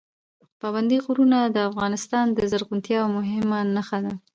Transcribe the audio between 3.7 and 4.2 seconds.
نښه ده.